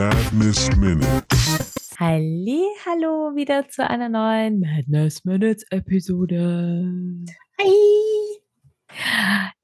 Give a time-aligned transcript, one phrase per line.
[0.00, 1.84] Madness Minutes.
[1.98, 6.74] Halli, hallo wieder zu einer neuen Madness Minutes Episode.
[7.60, 7.70] Hi.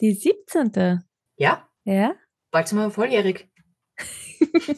[0.03, 1.01] Die 17.
[1.38, 2.14] Ja, Ja?
[2.51, 3.49] bald sind wir volljährig.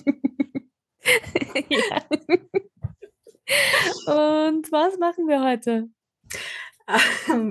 [1.69, 2.07] ja.
[4.07, 5.89] Und was machen wir heute?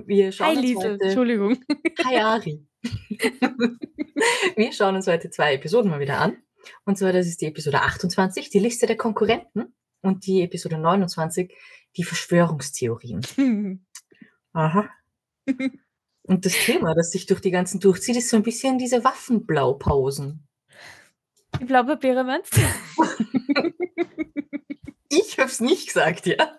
[0.06, 1.04] Wir Hi schauen uns Liesel, heute...
[1.04, 1.60] Entschuldigung.
[2.06, 2.66] Hi Ari.
[4.56, 6.42] wir schauen uns heute zwei Episoden mal wieder an.
[6.86, 9.74] Und zwar, das ist die Episode 28, die Liste der Konkurrenten.
[10.02, 11.54] Und die Episode 29,
[11.96, 13.22] die Verschwörungstheorien.
[14.54, 14.90] Aha.
[16.24, 20.48] Und das Thema, das sich durch die ganzen durchzieht, ist so ein bisschen diese Waffenblaupausen.
[21.60, 22.62] Die Blaupapiere meinst du?
[25.10, 26.36] Ich hab's nicht gesagt, ja.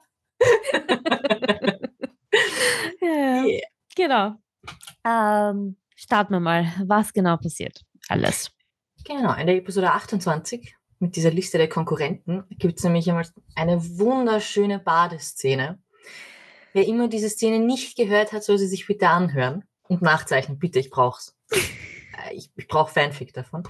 [3.00, 3.44] ja, ja.
[3.44, 3.60] Yeah.
[3.94, 4.34] Genau.
[5.04, 6.72] Ähm, starten wir mal.
[6.84, 7.84] Was genau passiert?
[8.08, 8.50] Alles.
[9.04, 13.98] Genau, in der Episode 28 mit dieser Liste der Konkurrenten gibt es nämlich einmal eine
[13.98, 15.78] wunderschöne Badeszene.
[16.72, 20.58] Wer immer diese Szene nicht gehört hat, soll sie sich bitte anhören und nachzeichnen.
[20.58, 21.36] Bitte, ich brauch's.
[21.50, 23.62] Äh, Ich, ich brauche Fanfic davon.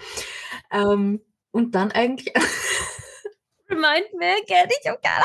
[0.70, 2.32] Ähm, und dann eigentlich
[3.68, 5.22] Remind me again, ich gar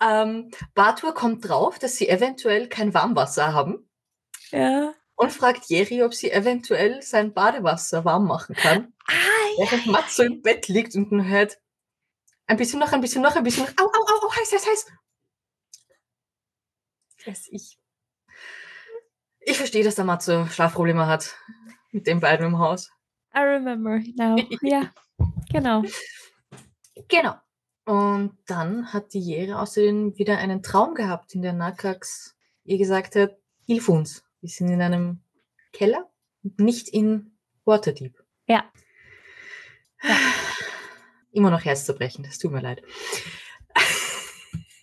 [0.24, 3.88] ähm, Batur kommt drauf, dass sie eventuell kein Warmwasser haben
[4.50, 4.94] Ja.
[5.20, 8.94] Und fragt Jerry, ob sie eventuell sein Badewasser warm machen kann.
[9.06, 9.12] Ah,
[9.58, 11.60] Während Mats so im Bett liegt und man hört
[12.46, 13.72] ein bisschen noch, ein bisschen noch, ein bisschen noch.
[13.76, 14.86] Au, au, au, au heiß, heiß, heiß.
[17.26, 17.78] Weiß ich.
[19.40, 21.36] Ich verstehe, dass der Mats so Schlafprobleme hat
[21.90, 22.90] mit den beiden im Haus.
[23.34, 24.36] I remember now.
[24.62, 24.90] Ja,
[25.52, 25.82] genau.
[27.08, 27.34] Genau.
[27.84, 32.34] Und dann hat die Jere außerdem wieder einen Traum gehabt, in der Nakax
[32.64, 34.24] ihr gesagt hat, hilf uns.
[34.40, 35.20] Wir sind in einem
[35.72, 36.10] Keller
[36.42, 38.22] und nicht in Waterdeep.
[38.46, 38.70] Ja.
[40.02, 40.16] Ja.
[41.32, 42.82] Immer noch Herzzerbrechend, es tut mir leid.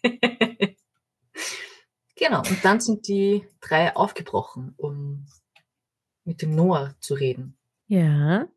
[2.15, 5.25] genau, und dann sind die drei aufgebrochen, um
[6.23, 7.57] mit dem Noah zu reden.
[7.87, 8.47] Ja.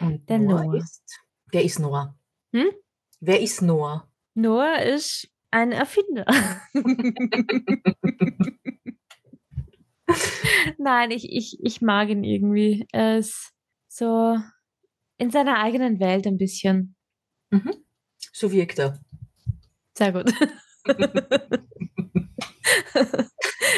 [0.00, 0.76] Und Der Noah.
[0.76, 1.02] ist.
[1.50, 2.14] Wer ist Noah?
[2.52, 2.70] Hm?
[3.20, 4.08] Wer ist Noah?
[4.34, 6.26] Noah ist ein Erfinder.
[10.78, 12.86] Nein, ich, ich, ich mag ihn irgendwie.
[12.92, 13.52] Er ist
[13.88, 14.38] so
[15.18, 16.96] in seiner eigenen Welt ein bisschen.
[17.50, 17.74] Mhm.
[18.32, 19.00] So wirkt er.
[19.96, 20.32] Sehr gut.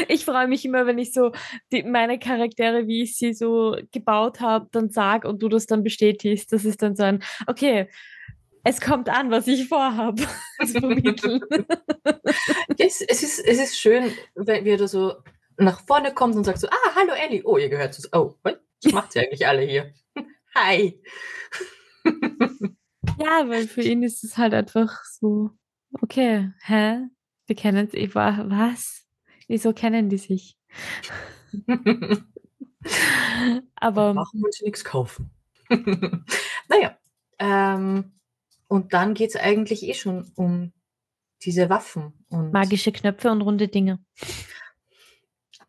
[0.09, 1.33] ich freue mich immer, wenn ich so
[1.73, 5.83] die, meine Charaktere, wie ich sie so gebaut habe, dann sag und du das dann
[5.83, 6.53] bestätigst.
[6.53, 7.89] Das ist dann so ein, okay,
[8.65, 10.25] es kommt an, was ich vorhabe.
[12.79, 15.15] Es, es, ist, es ist schön, wenn wir da so
[15.65, 17.43] nach vorne kommt und sagt so, ah, hallo Ellie.
[17.45, 18.09] Oh, ihr gehört zu.
[18.13, 18.57] Oh, was
[18.93, 19.93] macht ihr eigentlich alle hier?
[20.55, 21.01] Hi.
[23.19, 25.51] ja, weil für ihn ist es halt einfach so,
[26.01, 27.09] okay, hä?
[27.47, 29.07] Wir kennen es, ich war, was?
[29.49, 30.57] Wieso kennen die sich?
[33.75, 35.31] Aber Brauchen wir uns nichts kaufen.
[36.69, 36.97] naja.
[37.39, 38.13] Ähm,
[38.69, 40.73] und dann geht es eigentlich eh schon um
[41.43, 42.25] diese Waffen.
[42.29, 43.99] Und magische Knöpfe und runde Dinge.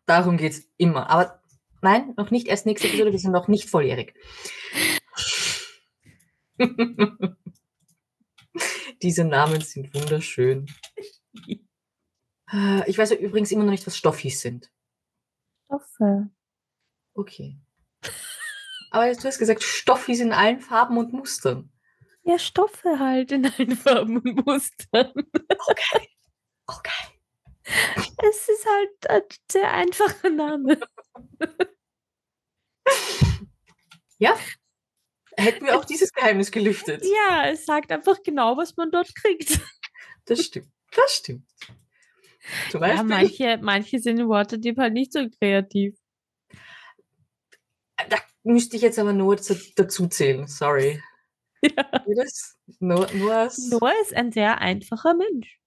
[0.06, 1.08] Darum geht es immer.
[1.10, 1.40] Aber
[1.82, 4.14] nein, noch nicht erst nächste Episode, wir sind noch nicht volljährig.
[9.02, 10.66] Diese Namen sind wunderschön.
[12.52, 14.70] Äh, Ich weiß übrigens immer noch nicht, was Stoffis sind.
[15.66, 16.28] Stoffe.
[17.14, 17.58] Okay.
[18.90, 21.70] Aber du hast gesagt, Stoffis in allen Farben und Mustern.
[22.22, 25.12] Ja, Stoffe halt in allen Farben und Mustern.
[25.68, 26.08] Okay.
[26.66, 27.13] Okay.
[28.26, 30.78] Es ist halt ein sehr einfacher Name.
[34.18, 34.38] Ja.
[35.36, 37.04] Hätten wir auch dieses Geheimnis gelüftet.
[37.04, 39.60] Ja, es sagt einfach genau, was man dort kriegt.
[40.26, 40.68] Das stimmt.
[40.92, 41.46] Das stimmt.
[42.70, 45.96] Zum Ja, Beispiel, manche, manche sind in Waterdeep halt nicht so kreativ.
[48.08, 50.46] da müsste ich jetzt aber nur dazu, zählen.
[50.46, 51.02] Sorry.
[51.62, 51.90] Ja.
[51.92, 53.48] Als- Noah
[54.02, 55.58] ist ein sehr einfacher Mensch.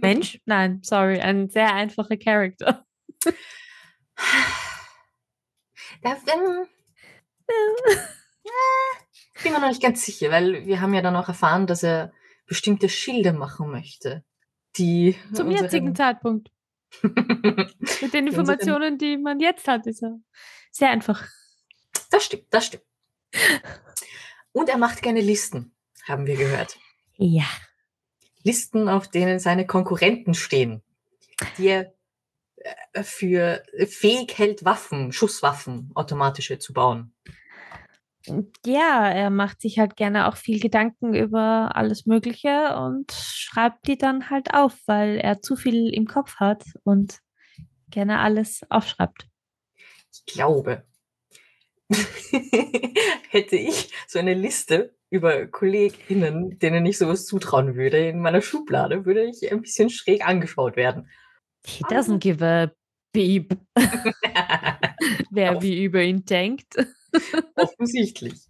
[0.00, 0.40] Mensch?
[0.46, 2.84] Nein, sorry, ein sehr einfacher Charakter.
[6.02, 6.66] Da, ähm,
[9.36, 11.82] ich bin mir noch nicht ganz sicher, weil wir haben ja dann auch erfahren, dass
[11.82, 12.12] er
[12.46, 14.24] bestimmte Schilder machen möchte.
[14.76, 16.50] Die Zum unseren- jetzigen Zeitpunkt.
[17.02, 20.18] Mit den Informationen, die man jetzt hat, ist er
[20.72, 21.26] sehr einfach.
[22.10, 22.84] Das stimmt, das stimmt.
[24.52, 25.72] Und er macht gerne Listen,
[26.08, 26.76] haben wir gehört.
[27.16, 27.44] Ja.
[28.42, 30.82] Listen, auf denen seine Konkurrenten stehen,
[31.58, 31.92] die er
[32.92, 37.14] äh, für fähig hält, Waffen, Schusswaffen, automatische zu bauen.
[38.64, 43.96] ja, er macht sich halt gerne auch viel Gedanken über alles Mögliche und schreibt die
[43.96, 47.18] dann halt auf, weil er zu viel im Kopf hat und
[47.90, 49.26] gerne alles aufschreibt.
[50.12, 50.84] Ich glaube,
[53.30, 59.04] hätte ich so eine Liste über KollegInnen, denen ich sowas zutrauen würde, in meiner Schublade,
[59.04, 61.08] würde ich ein bisschen schräg angeschaut werden.
[61.66, 62.70] He doesn't give a
[63.12, 63.56] beep,
[65.30, 66.76] wer wie über ihn denkt.
[67.56, 68.46] Offensichtlich.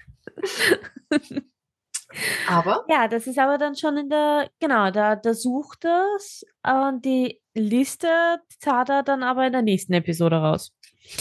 [2.46, 7.04] Aber Ja, das ist aber dann schon in der, genau, da, da sucht es und
[7.04, 10.72] die Liste tat er dann aber in der nächsten Episode raus.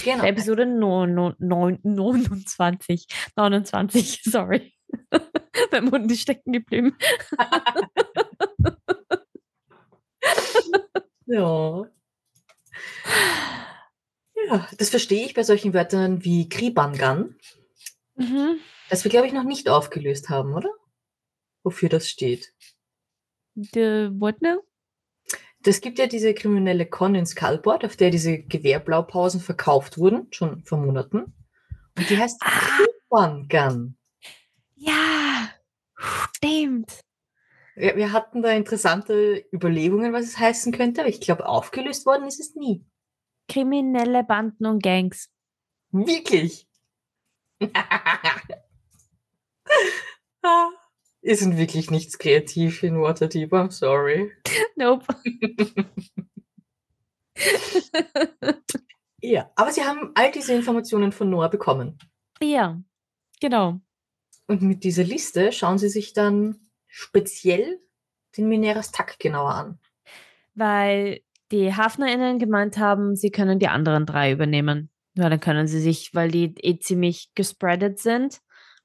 [0.04, 4.74] genau, Episode 9, 9, 29, 29, sorry.
[5.72, 6.96] Mein Mund ist stecken geblieben.
[11.26, 11.86] ja.
[14.48, 17.36] Ja, das verstehe ich bei solchen Wörtern wie Kribangan,
[18.16, 18.60] Mhm.
[18.90, 20.70] das wir, glaube ich, noch nicht aufgelöst haben, oder?
[21.64, 22.54] Wofür das steht.
[23.56, 24.64] The, what now?
[25.62, 30.64] Das gibt ja diese kriminelle Con in Skullport, auf der diese Gewehrblaupausen verkauft wurden, schon
[30.64, 31.34] vor Monaten.
[31.98, 32.78] Und die heißt Ah.
[33.10, 33.98] Kribangan.
[34.82, 35.50] Ja,
[35.96, 37.02] stimmt.
[37.76, 42.26] Wir, wir hatten da interessante Überlegungen, was es heißen könnte, aber ich glaube, aufgelöst worden
[42.28, 42.86] ist es nie.
[43.50, 45.30] Kriminelle Banden und Gangs.
[45.92, 46.66] Wirklich?
[51.22, 54.32] Ist sind wirklich nichts kreativ in Waterdeep, I'm sorry.
[54.76, 55.06] Nope.
[59.22, 61.98] Ja, aber sie haben all diese Informationen von Noah bekommen.
[62.42, 62.82] ja,
[63.42, 63.82] genau.
[64.50, 66.56] Und mit dieser Liste schauen sie sich dann
[66.88, 67.80] speziell
[68.36, 69.80] den Mineras Tag genauer an.
[70.56, 74.90] Weil die HafnerInnen gemeint haben, sie können die anderen drei übernehmen.
[75.14, 78.40] Ja, dann können sie sich, weil die eh ziemlich gespreadet sind,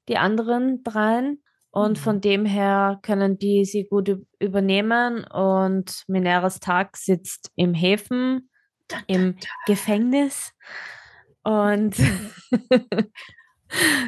[0.08, 1.42] die anderen dreien.
[1.70, 2.02] Und Mhm.
[2.02, 5.24] von dem her können die sie gut üb- übernehmen.
[5.24, 8.50] Und Mineras Tag sitzt im Häfen,
[9.06, 10.52] im Gefängnis.
[11.42, 11.96] Und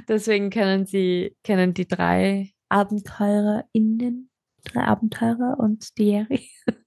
[0.09, 4.31] deswegen können sie, können die drei AbenteurerInnen,
[4.65, 6.51] drei Abenteurer und die Jerry.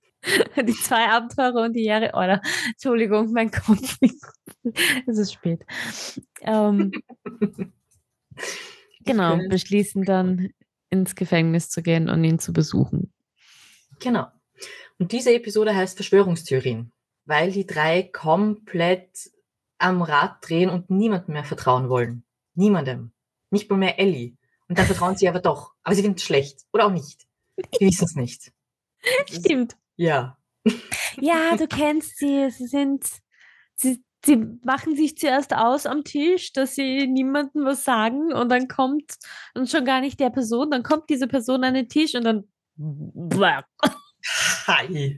[0.58, 2.42] Die zwei Abenteurer und die Jerry, oder?
[2.68, 3.98] Entschuldigung, mein Kopf.
[5.08, 5.66] es ist spät.
[6.42, 6.92] Ähm,
[9.06, 10.50] genau, beschließen dann
[10.90, 13.14] ins Gefängnis zu gehen und ihn zu besuchen.
[14.00, 14.28] Genau.
[14.98, 16.92] Und diese Episode heißt Verschwörungstheorien,
[17.26, 19.32] weil die drei komplett
[19.78, 22.24] am Rad drehen und niemandem mehr vertrauen wollen.
[22.60, 23.14] Niemandem.
[23.52, 24.36] Nicht mal mehr Ellie.
[24.68, 25.74] Und dann vertrauen sie aber doch.
[25.82, 26.66] Aber sie finden es schlecht.
[26.74, 27.26] Oder auch nicht.
[27.80, 28.52] Sie wissen es nicht.
[29.28, 29.78] Stimmt.
[29.96, 30.38] Ja.
[31.20, 32.52] Ja, du kennst sie.
[32.52, 33.06] Sie sind,
[33.76, 38.68] sie, sie machen sich zuerst aus am Tisch, dass sie niemandem was sagen und dann
[38.68, 39.16] kommt,
[39.56, 42.44] und schon gar nicht der Person, dann kommt diese Person an den Tisch und dann.
[44.68, 45.18] Hi.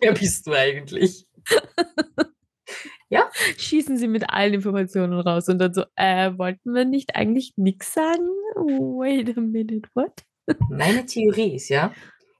[0.00, 1.26] Wer bist du eigentlich?
[3.58, 7.92] schießen sie mit allen Informationen raus und dann so, äh, wollten wir nicht eigentlich nichts
[7.92, 8.26] sagen?
[8.56, 10.24] Wait a minute, what?
[10.70, 11.92] Meine Theorie ist ja,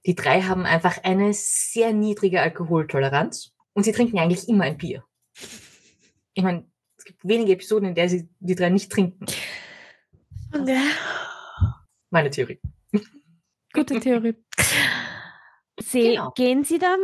[0.06, 5.04] die drei haben einfach eine sehr niedrige Alkoholtoleranz und sie trinken eigentlich immer ein Bier.
[6.34, 6.66] Ich meine,
[6.98, 9.26] es gibt wenige Episoden, in der sie die drei nicht trinken.
[12.10, 12.60] Meine Theorie.
[13.72, 14.34] Gute Theorie.
[15.80, 16.30] Sie, Genau.
[16.36, 17.00] Gehen sie dann?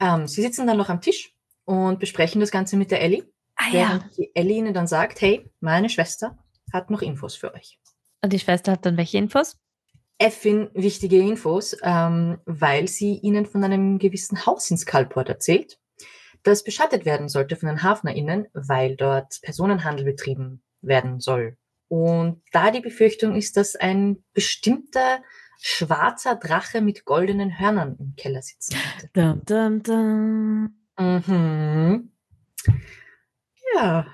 [0.00, 1.32] Ähm, sie sitzen dann noch am Tisch
[1.68, 3.72] und besprechen das Ganze mit der Ellie, Ah ja.
[3.72, 6.38] während die Ellie ihnen dann sagt, hey, meine Schwester
[6.72, 7.78] hat noch Infos für euch.
[8.22, 9.58] Und die Schwester hat dann welche Infos?
[10.16, 15.78] Effin wichtige Infos, ähm, weil sie ihnen von einem gewissen Haus in Skullport erzählt,
[16.42, 21.58] das beschattet werden sollte von den HafnerInnen, weil dort Personenhandel betrieben werden soll.
[21.88, 25.22] Und da die Befürchtung ist, dass ein bestimmter
[25.60, 29.10] schwarzer Drache mit goldenen Hörnern im Keller sitzen könnte.
[29.12, 30.77] Dum, dum, dum.
[30.98, 32.10] Mhm.
[33.74, 34.06] Ja.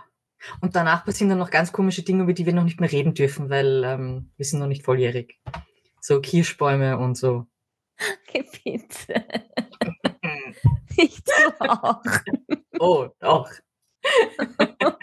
[0.61, 3.15] Und danach passieren dann noch ganz komische Dinge, über die wir noch nicht mehr reden
[3.15, 5.41] dürfen, weil ähm, wir sind noch nicht volljährig.
[6.01, 7.47] So Kirschbäume und so.
[8.29, 9.25] Okay, bitte.
[10.97, 12.03] Nicht so auch.
[12.81, 13.49] Oh, doch.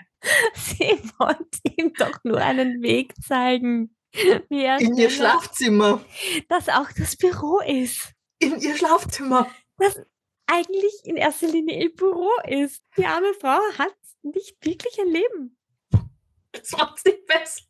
[0.54, 3.96] Sie wollte ihm doch nur einen Weg zeigen,
[4.50, 6.04] In ihr Schlafzimmer.
[6.50, 8.14] dass auch das Büro ist.
[8.40, 9.48] In ihr Schlafzimmer.
[9.78, 10.02] Das
[10.52, 12.84] eigentlich in erster Linie ihr Büro ist.
[12.98, 13.94] Die arme Frau hat
[14.24, 15.58] nicht wirklich ein Leben.
[16.52, 17.62] Das macht's nicht besser.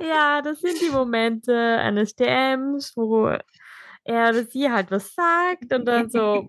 [0.00, 5.84] Ja, das sind die Momente eines DMs, wo er oder sie halt was sagt und
[5.84, 6.48] dann so,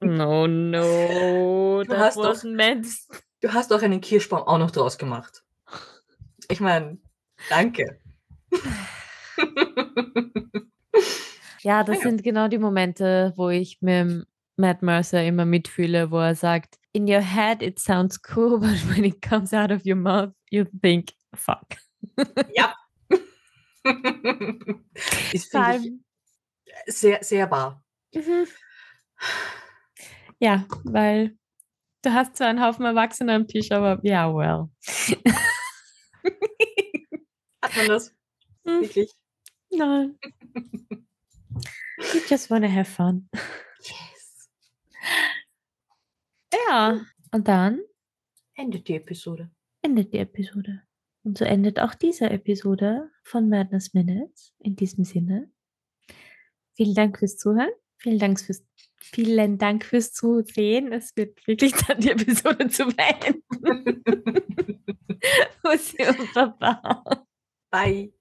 [0.00, 2.86] no, no, Du hast doch- meant.
[3.40, 5.42] Du hast auch einen Kirschbaum auch noch draus gemacht.
[6.48, 6.98] Ich meine,
[7.48, 8.00] Danke.
[11.62, 14.26] Ja, das sind genau die Momente, wo ich mit
[14.58, 19.04] Matt Mercer immer mitfühle, wo er sagt, in your head it sounds cool, but when
[19.04, 21.76] it comes out of your mouth, you think, fuck.
[22.54, 22.74] ja.
[25.32, 25.52] Ist,
[26.86, 27.82] sehr, sehr wahr.
[28.14, 28.46] Mhm.
[30.40, 31.36] Ja, weil
[32.02, 34.68] du hast zwar einen Haufen Erwachsene am Tisch, aber ja, well.
[37.62, 38.14] Hat man das?
[38.64, 38.82] Hm.
[38.82, 39.12] Wirklich?
[39.70, 40.18] Nein.
[42.14, 43.28] You just wanna have fun.
[46.52, 47.00] Ja,
[47.32, 47.80] und dann
[48.54, 49.50] Endet die Episode.
[49.82, 50.82] endet die Episode.
[51.24, 54.54] Und so endet auch diese Episode von Madness Minutes.
[54.58, 55.50] In diesem Sinne.
[56.74, 57.70] Vielen Dank fürs Zuhören.
[57.98, 58.64] Vielen Dank fürs,
[59.00, 60.92] vielen Dank fürs Zusehen.
[60.92, 63.42] Es wird wirklich Zeit, die Episode zu beenden.
[65.62, 67.26] Bussi und Baba.
[67.70, 68.12] Bye.